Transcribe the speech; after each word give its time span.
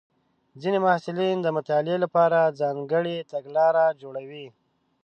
ځینې 0.61 0.77
محصلین 0.85 1.37
د 1.41 1.47
مطالعې 1.57 1.97
لپاره 2.05 2.53
ځانګړې 2.59 3.17
تګلارې 3.31 3.85
جوړوي. 4.01 4.47